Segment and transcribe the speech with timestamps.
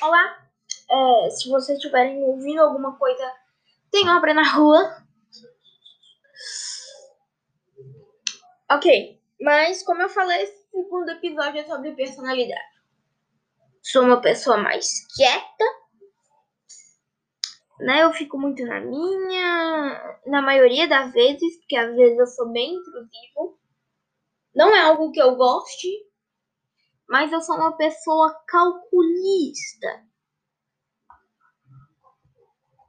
[0.00, 0.48] Olá,
[0.88, 3.34] é, se vocês estiverem ouvindo alguma coisa,
[3.90, 5.04] tem obra na rua.
[8.70, 12.78] Ok, mas como eu falei, esse segundo episódio é sobre personalidade.
[13.82, 15.64] Sou uma pessoa mais quieta,
[17.80, 18.04] né?
[18.04, 22.74] Eu fico muito na minha, na maioria das vezes, porque às vezes eu sou bem
[22.74, 23.58] intrusivo.
[24.54, 25.88] Não é algo que eu goste,
[27.08, 30.06] mas eu sou uma pessoa calculista.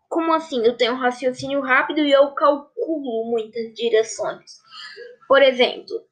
[0.10, 0.66] Como assim?
[0.66, 4.60] Eu tenho um raciocínio rápido e eu calculo muitas direções.
[5.28, 6.04] Por exemplo,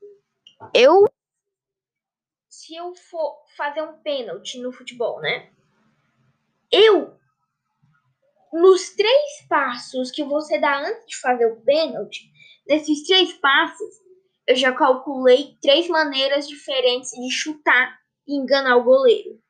[0.74, 1.06] eu
[2.48, 5.52] se eu for fazer um pênalti no futebol, né?
[6.72, 7.18] Eu
[8.54, 12.32] nos três passos que você dá antes de fazer o pênalti,
[12.68, 14.02] nesses três passos,
[14.48, 19.44] eu já calculei três maneiras diferentes de chutar e enganar o goleiro.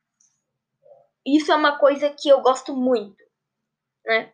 [1.23, 3.23] Isso é uma coisa que eu gosto muito,
[4.03, 4.33] né?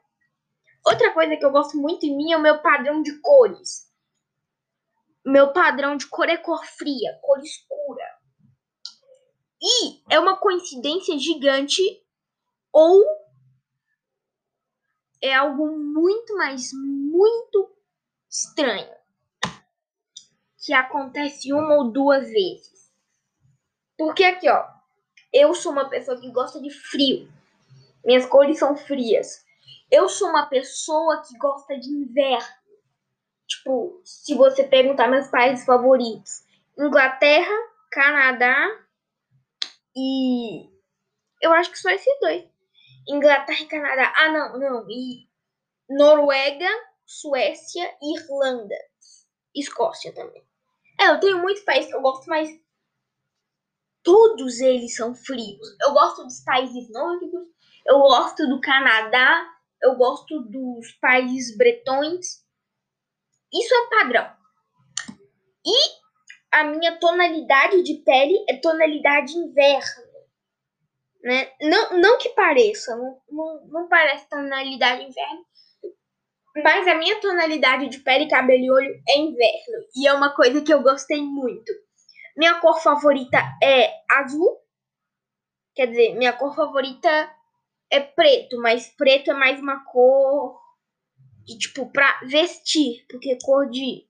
[0.85, 3.91] Outra coisa que eu gosto muito em mim é o meu padrão de cores.
[5.25, 8.05] Meu padrão de cor é cor fria, cor escura.
[9.61, 11.81] E é uma coincidência gigante
[12.71, 13.03] ou
[15.21, 17.73] é algo muito, mas muito
[18.29, 19.02] estranho
[20.63, 22.89] que acontece uma ou duas vezes.
[23.97, 24.65] Porque aqui, ó,
[25.31, 27.29] eu sou uma pessoa que gosta de frio.
[28.03, 29.45] Minhas cores são frias.
[29.91, 32.63] Eu sou uma pessoa que gosta de inverno.
[33.45, 36.45] Tipo, se você perguntar meus países favoritos:
[36.79, 37.53] Inglaterra,
[37.91, 38.55] Canadá
[39.95, 40.69] e.
[41.41, 42.45] Eu acho que só esses dois.
[43.07, 44.13] Inglaterra e Canadá.
[44.17, 44.89] Ah, não, não.
[44.89, 45.27] E
[45.89, 46.69] Noruega,
[47.05, 48.75] Suécia e Irlanda.
[49.53, 50.43] Escócia também.
[51.03, 52.49] É, eu tenho muitos países que eu gosto, mas
[54.01, 55.75] todos eles são frios.
[55.81, 57.43] Eu gosto dos países nórdicos,
[57.85, 59.45] eu gosto do Canadá,
[59.81, 62.41] eu gosto dos países bretões.
[63.51, 64.33] Isso é padrão.
[65.65, 66.03] E
[66.51, 70.13] a minha tonalidade de pele é tonalidade inverno.
[71.21, 71.51] Né?
[71.61, 75.45] Não, não que pareça, não, não, não parece tonalidade inverno,
[76.55, 79.87] mas a minha tonalidade de pele, cabelo e olho é inverno.
[79.95, 81.71] E é uma coisa que eu gostei muito.
[82.37, 84.59] Minha cor favorita é azul.
[85.75, 87.33] Quer dizer, minha cor favorita
[87.89, 90.59] é preto, mas preto é mais uma cor
[91.45, 94.07] de tipo pra vestir, porque cor de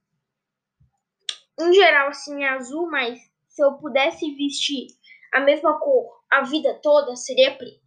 [1.60, 4.88] em geral assim é azul, mas se eu pudesse vestir
[5.34, 7.84] a mesma cor a vida toda seria preto.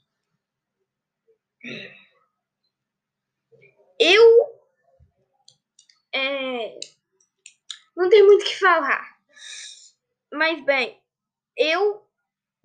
[3.98, 4.56] Eu
[6.12, 6.78] é,
[7.96, 9.16] não tem muito o que falar.
[10.32, 11.00] Mas bem,
[11.56, 12.06] eu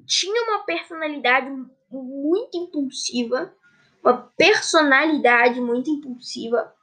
[0.06, 1.50] tinha uma personalidade
[1.90, 3.56] muito impulsiva,
[4.04, 6.76] uma personalidade muito impulsiva,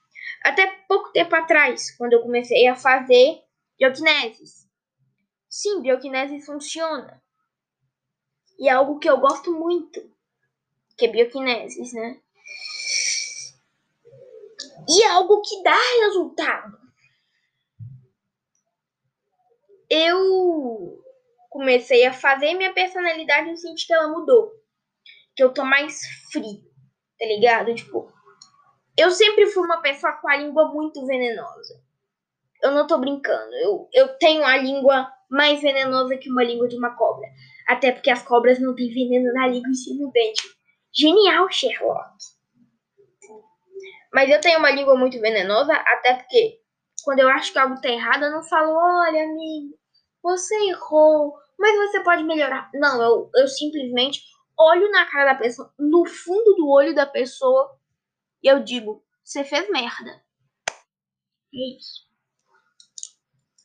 [0.42, 3.42] até pouco tempo atrás, quando eu comecei a fazer
[3.78, 4.68] bioquinesis.
[5.48, 7.22] Sim, bioquinesis funciona.
[8.58, 10.00] E é algo que eu gosto muito,
[10.96, 12.20] que é bioquinesis, né?
[14.88, 16.78] E é algo que dá resultado.
[19.90, 20.98] Eu
[21.50, 24.50] comecei a fazer minha personalidade no sentido que ela mudou.
[25.36, 26.00] Que eu tô mais
[26.32, 26.62] frio,
[27.18, 27.74] tá ligado?
[27.74, 28.10] Tipo,
[28.96, 31.82] eu sempre fui uma pessoa com a língua muito venenosa.
[32.62, 33.54] Eu não tô brincando.
[33.56, 37.28] Eu, eu tenho a língua mais venenosa que uma língua de uma cobra.
[37.66, 40.42] Até porque as cobras não têm veneno na língua e sim no dente.
[40.92, 42.37] Genial, Sherlock.
[44.12, 46.60] Mas eu tenho uma língua muito venenosa, até porque
[47.04, 49.78] quando eu acho que algo tá errado, eu não falo, olha, amigo,
[50.22, 52.70] você errou, mas você pode melhorar.
[52.74, 54.22] Não, eu, eu simplesmente
[54.58, 57.78] olho na cara da pessoa, no fundo do olho da pessoa,
[58.42, 60.22] e eu digo, você fez merda.
[61.54, 62.06] É isso.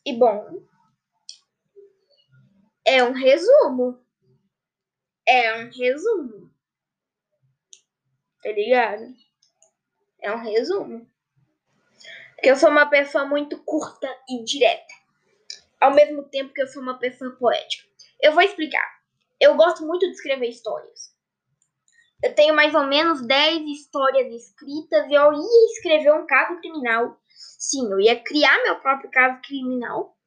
[0.06, 0.64] E bom,
[2.86, 4.04] é um resumo.
[5.26, 6.52] É um resumo.
[8.42, 9.16] Tá ligado?
[10.24, 11.08] É um resumo.
[12.42, 14.94] Eu sou uma pessoa muito curta e direta.
[15.80, 17.88] Ao mesmo tempo que eu sou uma pessoa poética.
[18.22, 18.90] Eu vou explicar.
[19.40, 21.14] Eu gosto muito de escrever histórias.
[22.24, 27.20] Eu tenho mais ou menos 10 histórias escritas e eu ia escrever um caso criminal.
[27.28, 30.18] Sim, eu ia criar meu próprio caso criminal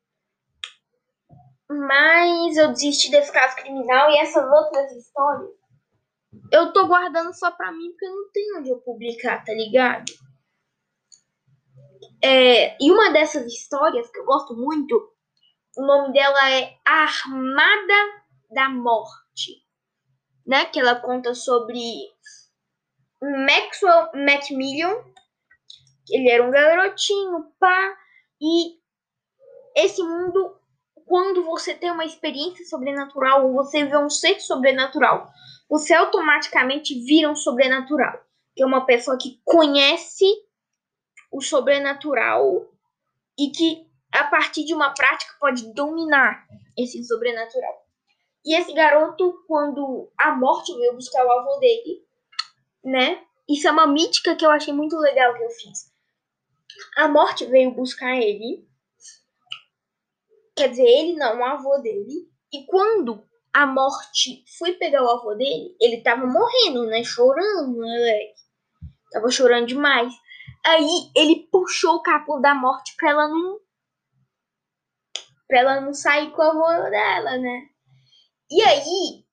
[1.69, 5.50] mas eu desisti desse caso criminal e essas outras histórias
[6.53, 10.12] eu tô guardando só pra mim porque eu não tenho onde eu publicar, tá ligado?
[12.23, 14.94] É, e uma dessas histórias que eu gosto muito,
[15.77, 19.65] o nome dela é Armada da Morte.
[20.47, 20.65] né?
[20.67, 21.79] Que ela conta sobre
[23.21, 24.94] Maxwell Macmillan.
[26.09, 27.97] Ele era um garotinho, pá,
[28.41, 28.79] e
[29.77, 30.56] esse mundo,
[31.06, 35.31] quando você tem uma experiência sobrenatural, ou você vê um ser sobrenatural,
[35.70, 38.20] você automaticamente vira um sobrenatural.
[38.55, 40.25] Que é uma pessoa que conhece
[41.31, 42.69] o sobrenatural
[43.38, 47.87] e que, a partir de uma prática, pode dominar esse sobrenatural.
[48.44, 52.05] E esse garoto, quando a morte veio buscar o avô dele,
[52.85, 53.23] né?
[53.49, 55.93] Isso é uma mítica que eu achei muito legal que eu fiz.
[56.97, 58.67] A morte veio buscar ele.
[60.56, 62.31] Quer dizer, ele não, o avô dele.
[62.53, 63.23] E quando
[63.53, 67.05] a morte foi pegar o avô dele, ele tava morrendo, né?
[67.05, 68.41] Chorando, moleque.
[69.11, 70.12] Tava chorando demais.
[70.64, 73.61] Aí ele puxou o capô da morte pra ela não.
[75.47, 77.69] pra ela não sair com o avô dela, né?
[78.50, 79.25] E aí,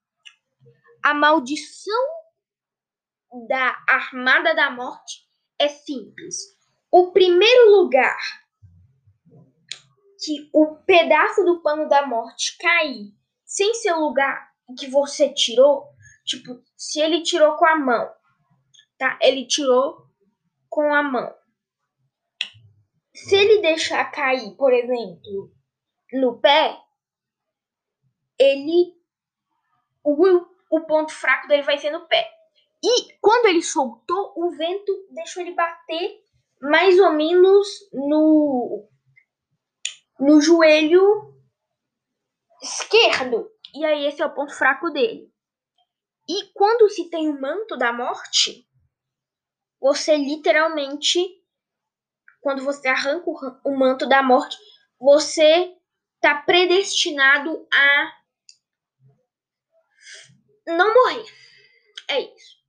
[1.04, 2.06] a maldição
[3.48, 5.26] da Armada da Morte
[5.60, 6.36] é simples.
[6.92, 8.43] O primeiro lugar
[10.24, 13.14] que o pedaço do pano da morte cair
[13.46, 15.88] sem ser lugar que você tirou,
[16.25, 18.10] tipo, se ele tirou com a mão,
[18.98, 19.20] tá?
[19.22, 20.08] Ele tirou
[20.70, 21.34] com a mão.
[23.14, 25.52] Se ele deixar cair, por exemplo,
[26.14, 26.78] no pé,
[28.40, 28.96] ele
[30.04, 32.28] o, o ponto fraco dele vai ser no pé.
[32.84, 36.24] E quando ele soltou, o vento deixou ele bater
[36.62, 38.90] mais ou menos no,
[40.24, 41.34] no joelho
[42.62, 43.52] esquerdo.
[43.75, 45.31] E aí esse é o ponto fraco dele.
[46.28, 48.66] E quando se tem o manto da morte,
[49.80, 51.20] você literalmente,
[52.42, 53.30] quando você arranca
[53.66, 54.56] o manto da morte,
[54.98, 55.75] você
[56.16, 58.14] está predestinado a
[60.68, 61.26] não morrer.
[62.08, 62.64] É isso.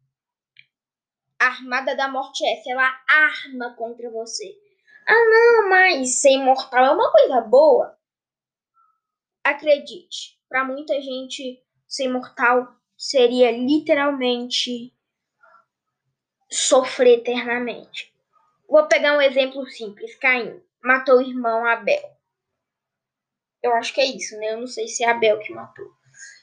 [1.39, 4.64] A armada da morte é essa, ela arma contra você.
[5.07, 7.97] Ah, não, mas ser imortal é uma coisa boa.
[9.43, 14.95] Acredite, para muita gente, ser imortal seria literalmente
[16.51, 18.15] sofrer eternamente.
[18.69, 20.15] Vou pegar um exemplo simples.
[20.17, 22.15] Caim matou o irmão Abel.
[23.63, 24.53] Eu acho que é isso, né?
[24.53, 25.91] Eu não sei se é Abel que matou.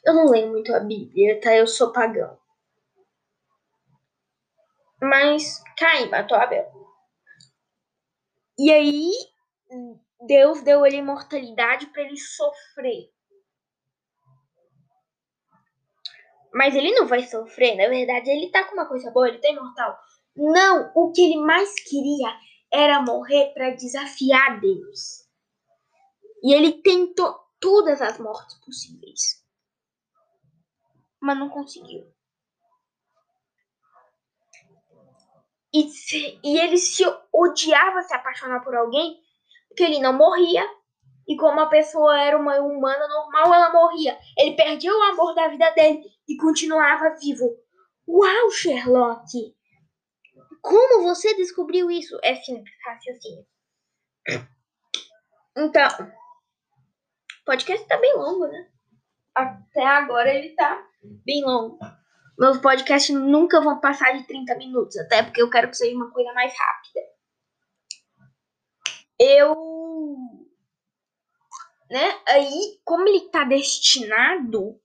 [0.06, 1.56] Eu não leio muito a Bíblia, tá?
[1.56, 2.38] Eu sou pagão.
[5.02, 6.72] Mas Caim matou Abel.
[8.62, 9.12] E aí,
[10.28, 13.12] Deus deu ele imortalidade para ele sofrer.
[16.54, 19.50] Mas ele não vai sofrer, na verdade, ele tá com uma coisa boa, ele tá
[19.50, 19.98] imortal.
[20.36, 22.30] Não, o que ele mais queria
[22.72, 25.28] era morrer para desafiar Deus.
[26.44, 29.42] E ele tentou todas as mortes possíveis
[31.22, 32.12] mas não conseguiu.
[35.74, 35.90] E,
[36.44, 37.04] e ele se
[37.34, 39.18] odiava se apaixonar por alguém,
[39.68, 40.68] porque ele não morria.
[41.28, 44.18] E como a pessoa era uma humana normal, ela morria.
[44.38, 47.50] Ele perdia o amor da vida dele e continuava vivo.
[48.08, 49.56] Uau, Sherlock!
[50.62, 52.20] Como você descobriu isso?
[52.24, 53.46] É simples, raciocínio.
[55.58, 55.88] Então,
[57.42, 58.70] o podcast tá bem longo, né?
[59.36, 60.86] Até agora ele tá
[61.26, 61.80] bem longo.
[62.42, 66.10] Meus podcasts nunca vão passar de 30 minutos, até porque eu quero que seja uma
[66.10, 67.00] coisa mais rápida.
[69.20, 69.56] Eu.
[71.88, 72.20] Né?
[72.28, 74.82] Aí, como ele tá destinado.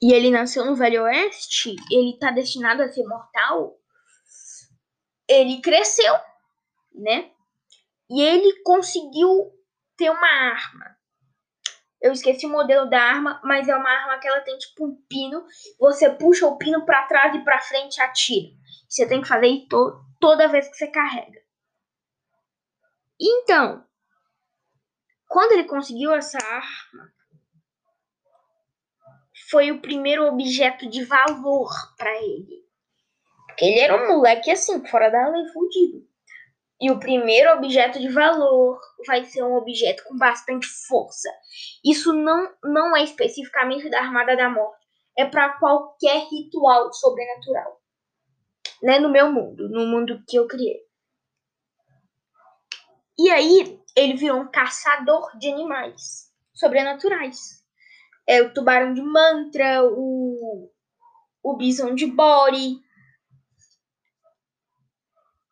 [0.00, 3.76] E ele nasceu no Velho Oeste, ele tá destinado a ser mortal.
[5.26, 6.14] Ele cresceu,
[6.94, 7.32] né?
[8.08, 9.50] E ele conseguiu
[9.96, 10.93] ter uma arma.
[12.04, 14.94] Eu esqueci o modelo da arma, mas é uma arma que ela tem tipo um
[15.08, 15.42] pino.
[15.80, 18.50] Você puxa o pino para trás e para frente e atira.
[18.86, 21.40] Você tem que fazer isso to toda vez que você carrega.
[23.18, 23.86] Então,
[25.26, 27.10] quando ele conseguiu essa arma,
[29.48, 32.68] foi o primeiro objeto de valor para ele.
[33.46, 36.06] Porque ele era um moleque assim, fora da lei, fudido.
[36.84, 41.30] E o primeiro objeto de valor vai ser um objeto com bastante força.
[41.82, 44.84] Isso não, não é especificamente da Armada da Morte.
[45.16, 47.80] É para qualquer ritual sobrenatural.
[48.82, 48.98] Né?
[48.98, 50.82] No meu mundo, no mundo que eu criei.
[53.18, 57.64] E aí, ele virou um caçador de animais sobrenaturais.
[58.28, 60.70] É o tubarão de mantra, o,
[61.42, 62.76] o bison de bore,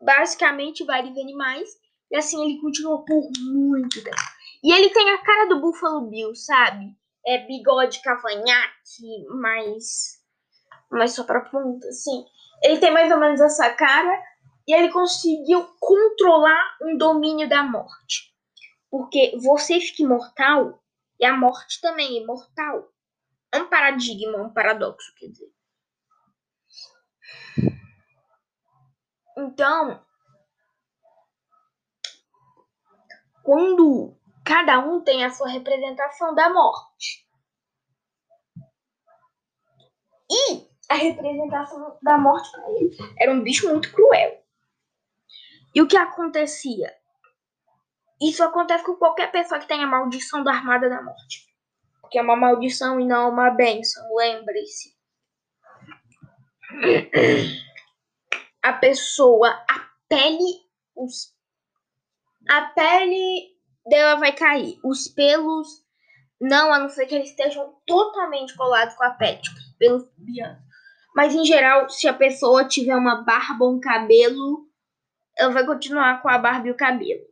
[0.02, 1.68] basicamente vários animais.
[2.10, 4.16] E assim ele continuou por muito tempo.
[4.62, 6.94] E ele tem a cara do Buffalo Bill, sabe?
[7.26, 10.20] é, bigode cavanhaque, mais,
[10.90, 12.24] mais só pra ponta, assim.
[12.62, 14.22] Ele tem mais ou menos essa cara
[14.66, 18.32] e ele conseguiu controlar um domínio da morte.
[18.90, 20.80] Porque você fica imortal
[21.18, 22.88] e a morte também é imortal.
[23.52, 25.50] É um paradigma, um paradoxo, quer dizer.
[29.36, 30.04] Então,
[33.42, 37.26] quando cada um tem a sua representação da morte.
[40.30, 44.42] E a representação da morte para ele era um bicho muito cruel.
[45.74, 46.94] E o que acontecia?
[48.20, 51.46] Isso acontece com qualquer pessoa que tenha maldição da armada da morte.
[52.00, 54.94] Porque é uma maldição e não uma bênção, lembre-se.
[58.62, 60.62] A pessoa, a pele,
[60.94, 61.34] os,
[62.48, 64.78] a pele dela vai cair.
[64.84, 65.84] Os pelos,
[66.40, 70.62] não, a não ser que eles estejam totalmente colados com a pele, tipo, pelos bianos.
[71.14, 74.66] Mas em geral, se a pessoa tiver uma barba ou um cabelo,
[75.36, 77.26] ela vai continuar com a barba e o cabelo.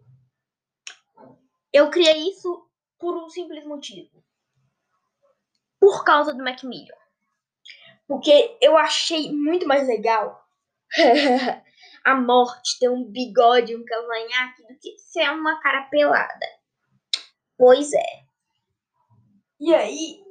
[1.72, 2.68] Eu criei isso
[2.98, 4.22] por um simples motivo.
[5.78, 6.94] Por causa do Macmillan.
[8.06, 10.46] Porque eu achei muito mais legal
[12.04, 16.46] a morte ter um bigode, um cavanhaque, do que ser uma cara pelada.
[17.56, 18.20] Pois é.
[19.60, 20.22] E aí,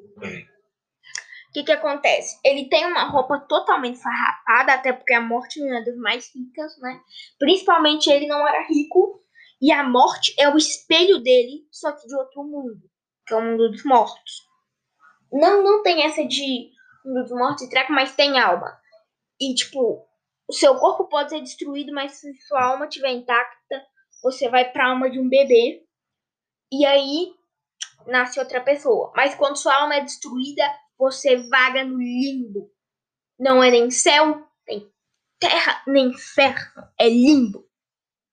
[1.49, 2.39] o que que acontece?
[2.43, 6.77] Ele tem uma roupa totalmente farrapada, até porque a morte não é das mais ricas,
[6.79, 6.99] né?
[7.37, 9.23] Principalmente ele não era rico,
[9.61, 12.81] e a morte é o espelho dele, só que de outro mundo,
[13.27, 14.47] que é o mundo dos mortos.
[15.31, 16.71] Não, não tem essa de
[17.05, 18.79] mundo dos mortos e treco, mas tem alma.
[19.39, 20.08] E, tipo,
[20.49, 23.85] o seu corpo pode ser destruído, mas se sua alma estiver intacta,
[24.23, 25.85] você vai pra alma de um bebê.
[26.71, 27.31] E aí
[28.07, 29.13] nasce outra pessoa.
[29.15, 30.63] Mas quando sua alma é destruída,
[30.97, 32.73] você vaga no limbo.
[33.39, 34.91] Não é nem céu, nem
[35.39, 36.83] terra, nem inferno.
[36.99, 37.69] É limbo.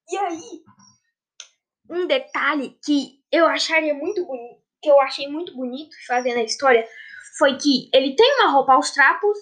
[0.08, 0.62] E aí,
[1.90, 6.88] um detalhe que eu acharia muito bonito, que eu achei muito bonito fazendo a história,
[7.36, 9.36] foi que ele tem uma roupa aos trapos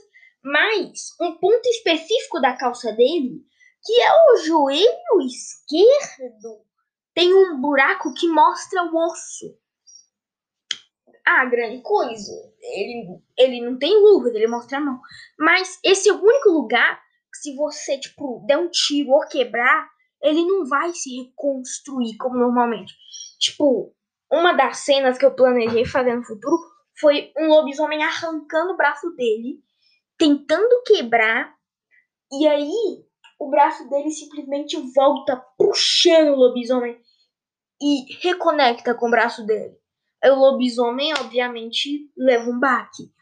[0.45, 3.43] mas um ponto específico da calça dele,
[3.83, 6.63] que é o joelho esquerdo,
[7.15, 9.57] tem um buraco que mostra o osso.
[11.27, 12.33] Ah, grande coisa.
[12.61, 15.01] Ele, ele não tem luvas, ele mostra a mão.
[15.39, 17.01] Mas esse é o único lugar
[17.33, 19.89] que se você, tipo, der um tiro ou quebrar,
[20.23, 22.93] ele não vai se reconstruir como normalmente.
[23.39, 23.95] Tipo,
[24.31, 26.59] uma das cenas que eu planejei fazer no futuro
[27.01, 29.65] foi um lobisomem arrancando o braço dele
[30.18, 31.54] tentando quebrar,
[32.33, 33.04] e aí
[33.38, 37.00] o braço dele simplesmente volta puxando o lobisomem
[37.80, 39.76] e reconecta com o braço dele.
[40.23, 43.12] Aí o lobisomem, obviamente, leva um baque.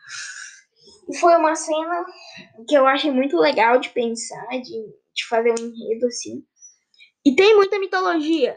[1.08, 2.04] E foi uma cena
[2.68, 6.46] que eu achei muito legal de pensar, de, de fazer um enredo assim.
[7.24, 8.56] E tem muita mitologia.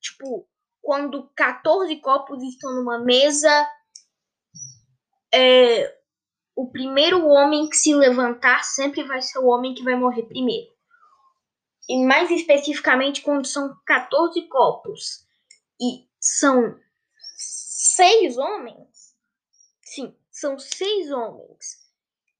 [0.00, 0.46] Tipo,
[0.82, 3.66] quando 14 copos estão numa mesa,
[5.32, 5.96] é,
[6.56, 10.72] o primeiro homem que se levantar sempre vai ser o homem que vai morrer primeiro.
[11.88, 15.26] E mais especificamente quando são 14 copos
[15.80, 16.78] e são
[17.36, 19.14] seis homens,
[19.82, 21.84] sim, são seis homens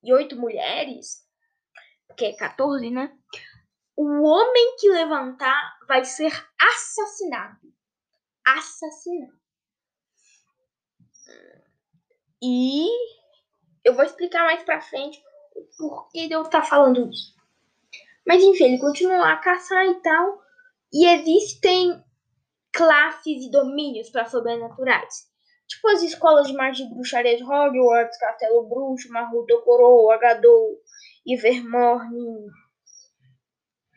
[0.03, 1.27] e oito mulheres,
[2.17, 3.17] que é 14, né?
[3.97, 7.73] O homem que levantar vai ser assassinado.
[8.45, 9.39] Assassinado.
[12.43, 12.89] E
[13.85, 15.23] eu vou explicar mais pra frente
[15.55, 17.35] o porquê de eu estar tá falando isso.
[18.27, 20.43] Mas enfim, ele continua a caçar e tal.
[20.93, 22.03] E existem
[22.73, 25.29] classes e domínios para sobrenaturais.
[25.67, 30.81] Tipo as escolas de magia de bruxaria de Hogwarts, Castelo Bruxo, Maruto Coroa, Agadou,
[31.27, 32.47] Ivermorny.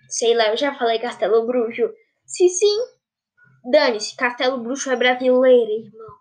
[0.09, 1.93] Sei lá, eu já falei Castelo Bruxo.
[2.25, 2.77] Se sim,
[3.69, 6.17] dane-se, Castelo Bruxo é brasileiro, irmão.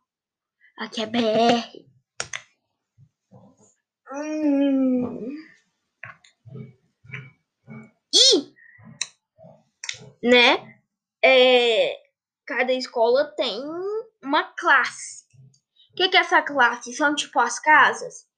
[0.79, 1.87] Aqui é BR.
[8.15, 8.55] E,
[10.23, 10.81] né,
[11.23, 11.97] é,
[12.47, 13.61] cada escola tem
[14.23, 15.25] uma classe.
[15.93, 16.93] O que, que é essa classe?
[16.95, 18.29] São tipo as casas?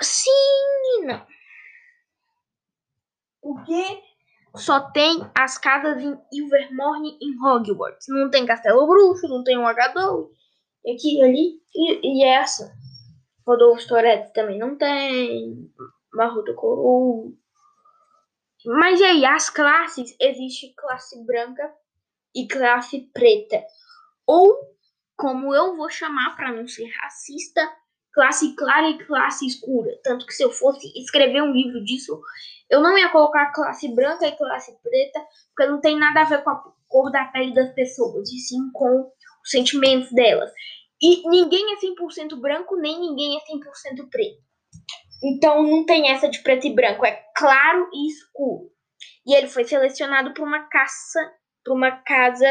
[0.00, 1.26] Sim e não.
[3.40, 4.02] Porque
[4.54, 8.06] só tem as casas em Ilvermorny e Hogwarts.
[8.08, 10.28] Não tem Castelo Bruxo, não tem um H2,
[10.90, 12.72] aqui ali e, e essa.
[13.48, 15.72] Rodolfo Toretti também não tem.
[16.12, 17.34] Marruto Coru.
[18.66, 21.72] Mas e aí, as classes, existe classe branca
[22.34, 23.64] e classe preta.
[24.26, 24.54] Ou
[25.16, 27.60] como eu vou chamar para não ser racista,
[28.12, 29.98] classe clara e classe escura.
[30.04, 32.20] Tanto que se eu fosse escrever um livro disso,
[32.68, 35.20] eu não ia colocar classe branca e classe preta,
[35.56, 38.70] porque não tem nada a ver com a cor da pele das pessoas, e sim
[38.72, 39.10] com
[39.42, 40.50] os sentimentos delas.
[41.00, 44.42] E ninguém é 100% branco, nem ninguém é 100% preto.
[45.22, 48.70] Então não tem essa de preto e branco, é claro e escuro.
[49.26, 51.32] E ele foi selecionado para uma caça,
[51.64, 52.46] para uma casa,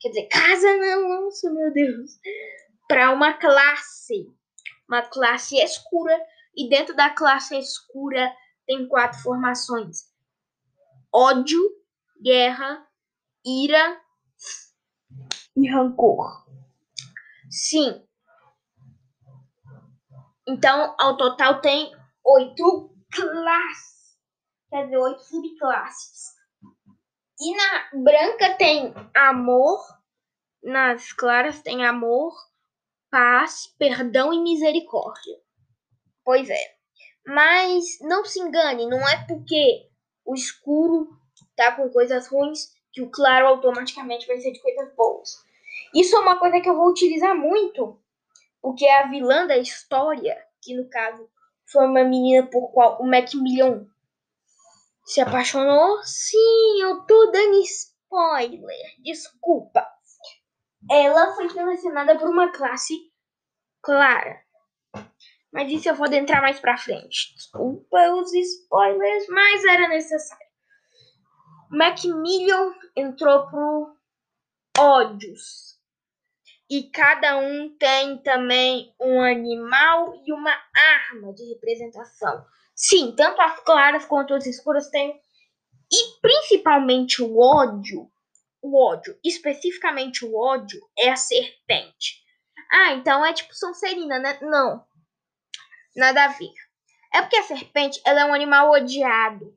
[0.00, 2.12] quer dizer, casa não, nossa, meu Deus,
[2.88, 4.26] para uma classe,
[4.88, 6.18] uma classe escura.
[6.56, 8.32] E dentro da classe escura
[8.66, 10.08] tem quatro formações:
[11.12, 11.60] ódio,
[12.22, 12.86] guerra,
[13.44, 14.00] ira
[15.56, 16.44] e rancor.
[17.54, 18.04] Sim.
[20.44, 21.94] Então, ao total tem
[22.24, 24.18] oito classes.
[24.68, 26.34] Quer dizer, oito subclasses.
[27.40, 29.80] E na branca tem amor.
[30.64, 32.32] Nas claras tem amor,
[33.10, 35.38] paz, perdão e misericórdia.
[36.24, 36.74] Pois é.
[37.24, 39.88] Mas não se engane, não é porque
[40.24, 41.08] o escuro
[41.54, 45.44] tá com coisas ruins que o claro automaticamente vai ser de coisas boas.
[45.94, 48.00] Isso é uma coisa que eu vou utilizar muito,
[48.60, 51.28] porque é a vilã da história, que no caso
[51.70, 53.86] foi uma menina por qual o Macmillan
[55.04, 56.02] se apaixonou.
[56.02, 59.86] Sim, eu tô dando spoiler, desculpa.
[60.90, 62.94] Ela foi selecionada por uma classe
[63.82, 64.42] clara.
[65.52, 67.34] Mas isso eu vou adentrar mais pra frente.
[67.36, 70.44] Desculpa os spoilers, mas era necessário.
[71.70, 73.96] Macmillan entrou pro
[74.78, 75.73] ódios.
[76.68, 82.44] E cada um tem também um animal e uma arma de representação.
[82.74, 85.20] Sim, tanto as claras quanto as escuras têm.
[85.92, 88.10] E principalmente o ódio.
[88.62, 92.24] O ódio, especificamente o ódio, é a serpente.
[92.72, 94.38] Ah, então é tipo Sonserina, né?
[94.40, 94.82] Não.
[95.94, 96.52] Nada a ver.
[97.12, 99.56] É porque a serpente ela é um animal odiado.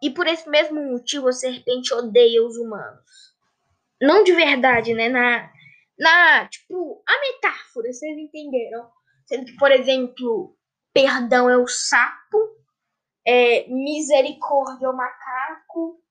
[0.00, 3.34] E por esse mesmo motivo a serpente odeia os humanos.
[4.00, 5.08] Não de verdade, né?
[5.08, 5.52] Na,
[5.98, 8.88] na tipo, a metáfora, vocês entenderam?
[9.26, 10.56] Sendo que, por exemplo,
[10.94, 12.38] perdão é o sapo,
[13.26, 16.02] é, misericórdia é o macaco.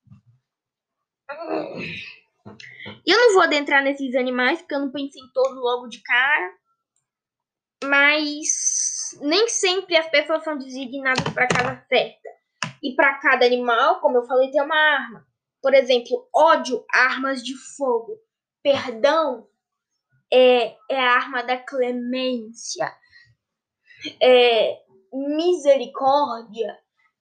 [3.06, 6.54] Eu não vou adentrar nesses animais, porque eu não pensei em todos logo de cara.
[7.84, 12.28] Mas nem sempre as pessoas são designadas para cada certa.
[12.82, 15.26] E para cada animal, como eu falei, tem uma arma.
[15.60, 18.16] Por exemplo, ódio, armas de fogo.
[18.62, 19.48] Perdão
[20.32, 22.92] é, é a arma da clemência.
[24.22, 24.78] É,
[25.12, 26.78] misericórdia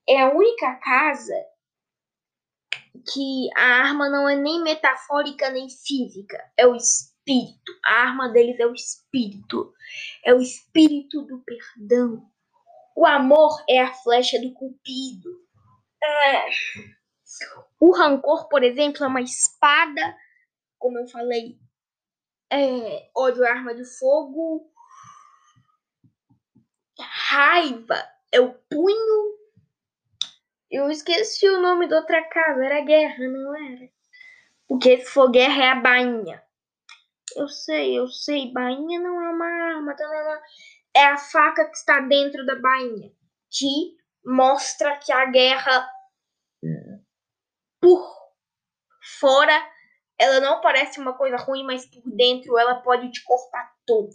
[0.08, 1.36] é a única casa
[3.14, 6.38] que a arma não é nem metafórica nem física.
[6.58, 7.72] É o espírito.
[7.86, 9.74] A arma deles é o espírito.
[10.24, 12.30] É o espírito do perdão.
[12.96, 15.30] O amor é a flecha do cupido.
[16.04, 16.50] É.
[17.80, 20.02] O rancor, por exemplo, é uma espada,
[20.80, 21.58] como eu falei,
[22.52, 24.72] é, ódio arma de fogo.
[27.00, 29.38] Raiva é o punho.
[30.70, 33.90] Eu esqueci o nome da outra casa, era guerra, não era?
[34.68, 36.44] Porque se for guerra é a bainha.
[37.36, 40.42] Eu sei, eu sei, bainha não é uma arma, tá.
[40.96, 43.12] é a faca que está dentro da bainha,
[43.52, 45.88] que mostra que a guerra
[47.80, 48.12] por
[49.20, 49.77] fora
[50.20, 54.10] ela não parece uma coisa ruim, mas por dentro ela pode te cortar toda.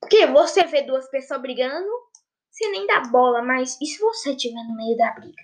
[0.00, 1.88] Porque você vê duas pessoas brigando,
[2.50, 5.42] você nem dá bola, mas e se você estiver no meio da briga?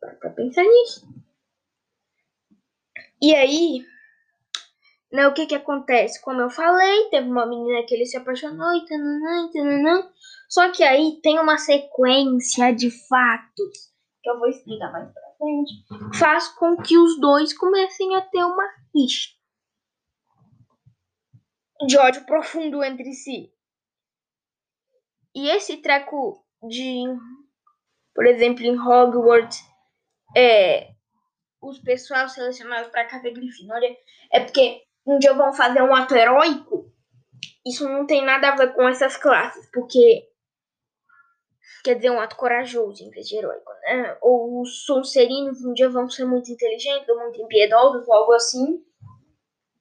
[0.00, 1.06] Para pra pensar nisso.
[3.20, 3.84] E aí,
[5.12, 6.20] né, o que que acontece?
[6.22, 10.10] Como eu falei, teve uma menina que ele se apaixonou e tananã, tananã.
[10.48, 13.95] Só que aí tem uma sequência de fatos
[14.26, 18.42] que eu vou explicar mais pra frente, faz com que os dois comecem a ter
[18.42, 19.30] uma rixa
[21.86, 23.52] de ódio profundo entre si.
[25.32, 27.04] E esse treco de,
[28.12, 29.60] por exemplo, em Hogwarts,
[30.36, 30.90] é,
[31.62, 33.96] os pessoal selecionados para Casa Grifinória
[34.32, 36.92] é porque um dia vão fazer um ato heróico.
[37.64, 40.28] Isso não tem nada a ver com essas classes, porque
[41.84, 44.16] quer dizer, um ato corajoso em vez de heróico, né?
[44.20, 48.82] Ou os Sonserinos um dia vão ser muito inteligentes ou muito impiedosos ou algo assim.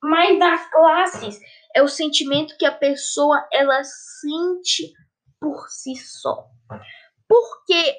[0.01, 1.39] Mas das classes
[1.75, 4.93] é o sentimento que a pessoa ela sente
[5.39, 6.47] por si só.
[7.27, 7.97] Porque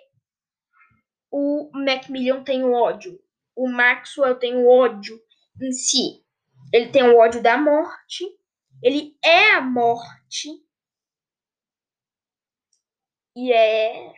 [1.31, 3.20] o Macmillan tem o ódio,
[3.55, 5.20] o Maxwell tem o ódio
[5.61, 6.25] em si.
[6.72, 8.25] ele tem o ódio da morte,
[8.83, 10.49] ele é a morte.
[13.37, 14.14] E é.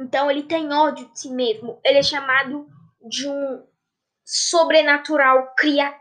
[0.00, 1.80] Então ele tem ódio de si mesmo.
[1.84, 2.68] Ele é chamado
[3.08, 3.66] de um
[4.24, 5.94] sobrenatural cria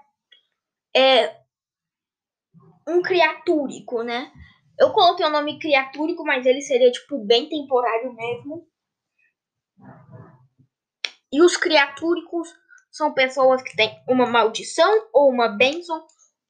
[0.96, 1.42] é
[2.88, 4.32] um criatúrico, né?
[4.78, 8.68] Eu coloquei o nome criatúrico, mas ele seria tipo bem temporário mesmo.
[11.32, 12.48] E os criatúricos
[12.92, 16.06] são pessoas que têm uma maldição ou uma bênção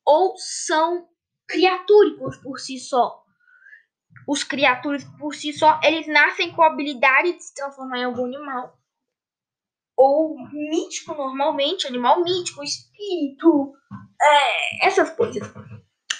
[0.05, 1.07] ou são
[1.47, 3.22] criatúricos por si só.
[4.27, 8.25] Os criaturas por si só, eles nascem com a habilidade de se transformar em algum
[8.25, 8.77] animal.
[9.95, 13.73] Ou mítico normalmente, animal mítico, espírito,
[14.21, 15.47] é, essas coisas.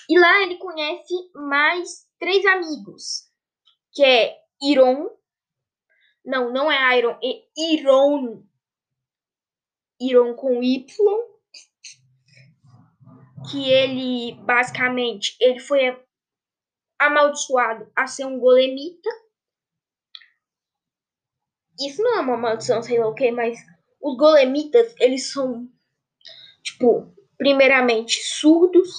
[0.10, 3.30] E lá ele conhece mais três amigos,
[3.94, 5.10] que é Iron,
[6.26, 8.44] não, não é Iron, é Iron,
[10.00, 10.86] Iron com Y,
[13.50, 15.98] que ele basicamente ele foi
[17.08, 19.10] amaldiçoado a ser um golemita
[21.80, 23.58] isso não é uma maldição, sei lá o que, mas
[24.02, 25.68] os golemitas, eles são,
[26.62, 28.89] tipo, primeiramente surdos,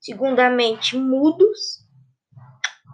[0.00, 1.80] segundamente mudos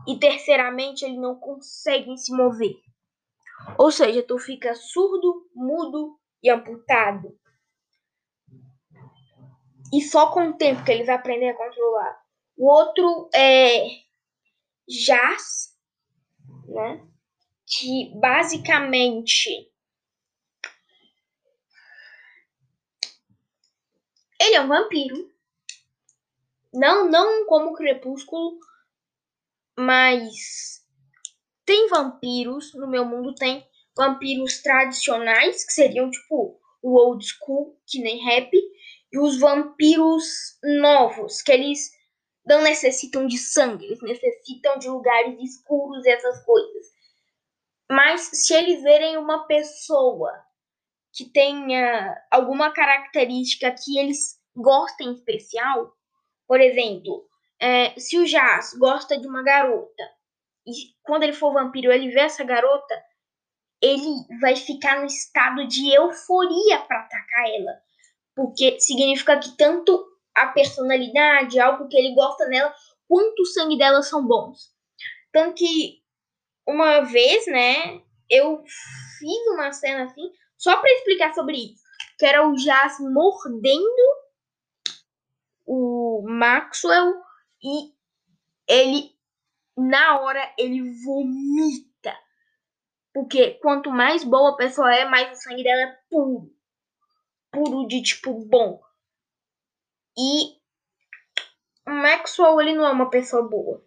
[0.07, 2.77] e terceiramente eles não conseguem se mover.
[3.77, 7.37] Ou seja, tu fica surdo, mudo e amputado.
[9.93, 12.28] E só com o tempo que eles aprendem a controlar.
[12.59, 13.87] O outro é
[14.89, 15.77] jazz,
[16.67, 17.09] né?
[17.65, 19.71] que basicamente
[24.41, 25.33] ele é um vampiro.
[26.75, 28.59] Não, não como Crepúsculo,
[29.79, 30.85] mas
[31.65, 33.65] tem vampiros no meu mundo tem
[33.97, 38.51] vampiros tradicionais que seriam tipo o old school, que nem rap,
[39.13, 41.98] e os vampiros novos, que eles
[42.49, 46.87] não necessitam de sangue, eles necessitam de lugares escuros e essas coisas.
[47.91, 50.33] Mas se eles verem uma pessoa
[51.13, 55.93] que tenha alguma característica que eles gostem especial,
[56.47, 57.27] por exemplo,
[57.61, 60.03] é, se o Jazz gosta de uma garota
[60.67, 62.95] e quando ele for vampiro ele vê essa garota,
[63.81, 67.73] ele vai ficar no estado de euforia para atacar ela,
[68.35, 70.08] porque significa que tanto
[70.43, 72.75] a personalidade, algo que ele gosta nela,
[73.09, 74.73] quanto o sangue dela são bons.
[75.33, 76.03] Tanto que
[76.67, 78.63] uma vez, né, eu
[79.19, 81.83] fiz uma cena assim, só para explicar sobre isso,
[82.19, 84.19] que era o Jazz mordendo
[85.67, 87.15] o Maxwell
[87.63, 87.93] e
[88.69, 89.15] ele
[89.77, 92.15] na hora ele vomita.
[93.13, 96.53] Porque quanto mais boa a pessoa é, mais o sangue dela é puro.
[97.51, 98.81] Puro de tipo bom.
[100.19, 100.59] E
[101.87, 103.87] o Maxwell ele não é uma pessoa boa.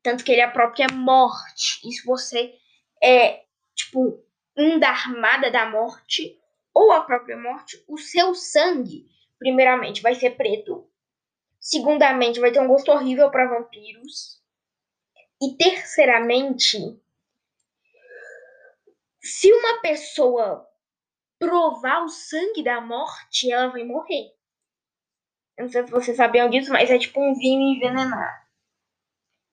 [0.00, 1.80] Tanto que ele é a própria morte.
[1.84, 2.54] E se você
[3.02, 4.24] é, tipo,
[4.56, 6.40] um da armada da morte,
[6.72, 10.88] ou a própria morte, o seu sangue, primeiramente, vai ser preto.
[11.58, 14.40] Segundamente, vai ter um gosto horrível para vampiros.
[15.42, 16.78] E terceiramente,
[19.20, 20.66] se uma pessoa
[21.38, 24.37] provar o sangue da morte, ela vai morrer.
[25.58, 28.46] Eu não sei se vocês sabiam disso, mas é tipo um vinho envenenado.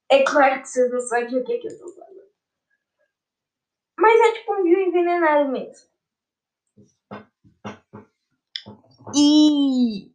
[0.08, 2.30] É claro que vocês não sabem o que, é que eu tô falando.
[3.98, 5.90] Mas é tipo um vinho envenenado mesmo.
[9.16, 10.14] E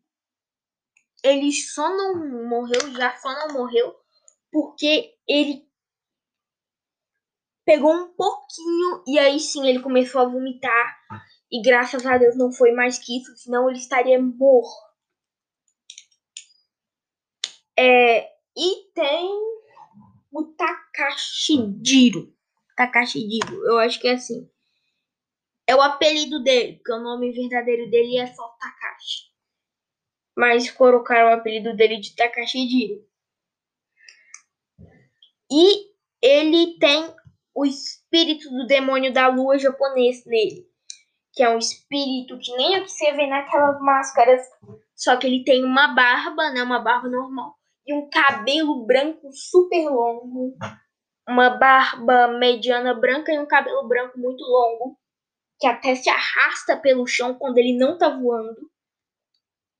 [1.25, 3.97] ele só não morreu, já só não morreu,
[4.53, 5.69] porque ele
[7.65, 11.01] pegou um pouquinho e aí sim ele começou a vomitar.
[11.51, 14.90] E graças a Deus não foi mais que isso, senão ele estaria morto.
[17.83, 19.31] É, e tem
[20.31, 22.31] o Takashi Jiro.
[22.77, 24.51] Takashi Jiro, eu acho que é assim.
[25.67, 29.31] É o apelido dele, porque o nome verdadeiro dele é só Takashi.
[30.37, 33.03] Mas colocaram o apelido dele de Takashi Jiro.
[35.51, 35.91] E
[36.21, 37.15] ele tem
[37.55, 40.69] o espírito do demônio da lua japonês nele.
[41.33, 44.47] Que é um espírito que nem o que você vê naquelas máscaras.
[44.95, 46.63] Só que ele tem uma barba, né?
[46.63, 47.59] Uma barba normal
[47.91, 50.57] e um cabelo branco super longo,
[51.29, 54.97] uma barba mediana branca e um cabelo branco muito longo,
[55.59, 58.71] que até se arrasta pelo chão quando ele não tá voando,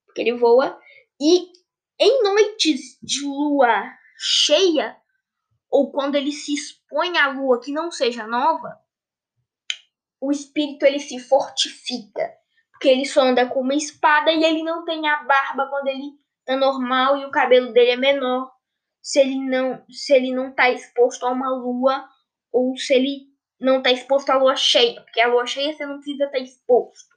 [0.05, 0.77] porque ele voa.
[1.21, 1.53] E
[2.01, 3.85] em noites de lua
[4.19, 4.97] cheia,
[5.71, 8.77] ou quando ele se expõe à lua que não seja nova,
[10.21, 12.29] o espírito ele se fortifica.
[12.73, 16.19] Porque ele só anda com uma espada e ele não tem a barba quando ele
[16.51, 18.51] tá normal e o cabelo dele é menor.
[19.01, 22.07] Se ele não, se ele não tá exposto a uma lua
[22.53, 25.97] ou se ele não tá exposto à lua cheia, porque a lua cheia você não
[25.97, 27.15] precisa estar tá exposto.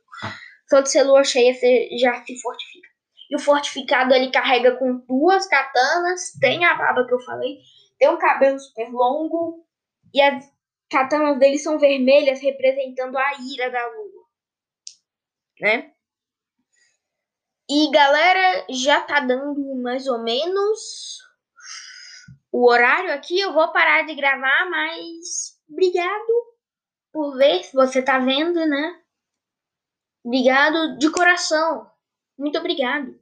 [0.70, 2.90] Só de ser lua cheia você já se fortifica.
[3.30, 7.58] E o fortificado ele carrega com duas katanas, tem a barba que eu falei,
[7.98, 9.66] tem um cabelo super longo
[10.14, 10.46] e as
[10.92, 14.26] katanas dele são vermelhas, representando a ira da lua,
[15.60, 15.93] né?
[17.76, 21.18] E galera, já tá dando mais ou menos
[22.52, 23.40] o horário aqui.
[23.40, 26.54] Eu vou parar de gravar, mas obrigado
[27.12, 29.02] por ver se você tá vendo, né?
[30.24, 31.90] Obrigado de coração.
[32.38, 33.20] Muito obrigado.